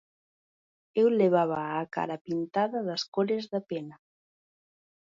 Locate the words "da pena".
3.53-3.95